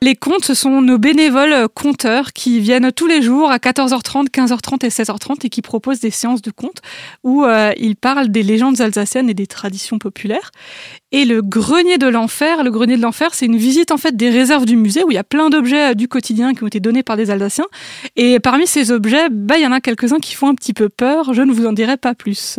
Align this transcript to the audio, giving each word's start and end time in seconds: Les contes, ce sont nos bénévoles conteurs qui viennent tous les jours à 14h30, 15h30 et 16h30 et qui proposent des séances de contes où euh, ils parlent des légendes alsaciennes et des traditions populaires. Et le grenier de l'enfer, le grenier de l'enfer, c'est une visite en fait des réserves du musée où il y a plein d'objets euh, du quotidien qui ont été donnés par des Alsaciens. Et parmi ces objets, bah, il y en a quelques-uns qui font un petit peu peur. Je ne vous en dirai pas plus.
Les 0.00 0.14
contes, 0.14 0.44
ce 0.44 0.54
sont 0.54 0.80
nos 0.80 0.96
bénévoles 0.96 1.68
conteurs 1.74 2.32
qui 2.32 2.60
viennent 2.60 2.92
tous 2.92 3.08
les 3.08 3.20
jours 3.20 3.50
à 3.50 3.56
14h30, 3.56 4.28
15h30 4.30 4.86
et 4.86 4.90
16h30 4.90 5.44
et 5.46 5.48
qui 5.48 5.60
proposent 5.60 5.98
des 5.98 6.12
séances 6.12 6.40
de 6.40 6.52
contes 6.52 6.82
où 7.24 7.44
euh, 7.44 7.72
ils 7.76 7.96
parlent 7.96 8.28
des 8.28 8.44
légendes 8.44 8.80
alsaciennes 8.80 9.28
et 9.28 9.34
des 9.34 9.48
traditions 9.48 9.98
populaires. 9.98 10.52
Et 11.10 11.24
le 11.24 11.42
grenier 11.42 11.98
de 11.98 12.06
l'enfer, 12.06 12.62
le 12.62 12.70
grenier 12.70 12.96
de 12.96 13.02
l'enfer, 13.02 13.34
c'est 13.34 13.46
une 13.46 13.56
visite 13.56 13.90
en 13.90 13.96
fait 13.96 14.16
des 14.16 14.30
réserves 14.30 14.66
du 14.66 14.76
musée 14.76 15.02
où 15.02 15.10
il 15.10 15.14
y 15.14 15.18
a 15.18 15.24
plein 15.24 15.50
d'objets 15.50 15.90
euh, 15.90 15.94
du 15.94 16.06
quotidien 16.06 16.54
qui 16.54 16.62
ont 16.62 16.68
été 16.68 16.78
donnés 16.78 17.02
par 17.02 17.16
des 17.16 17.30
Alsaciens. 17.30 17.66
Et 18.14 18.38
parmi 18.38 18.68
ces 18.68 18.92
objets, 18.92 19.28
bah, 19.30 19.56
il 19.58 19.64
y 19.64 19.66
en 19.66 19.72
a 19.72 19.80
quelques-uns 19.80 20.18
qui 20.18 20.34
font 20.34 20.48
un 20.48 20.54
petit 20.54 20.74
peu 20.74 20.88
peur. 20.88 21.34
Je 21.34 21.42
ne 21.42 21.52
vous 21.52 21.66
en 21.66 21.72
dirai 21.72 21.96
pas 21.96 22.14
plus. 22.14 22.58